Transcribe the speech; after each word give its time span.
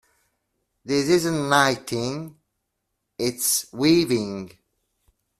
This 0.83 1.09
isn't 1.09 1.47
knitting, 1.51 2.35
its 3.19 3.67
weaving. 3.71 4.57